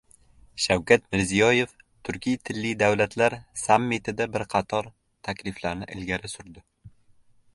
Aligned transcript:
Shavkat 0.63 1.03
Mirziyoyev 1.15 1.73
Turkiy 2.09 2.37
tilli 2.49 2.71
davlatlar 2.79 3.35
sammitida 3.65 4.27
bir 4.37 4.45
qator 4.55 4.91
takliflarni 5.29 5.91
ilgari 5.97 6.33
surdi 6.37 6.65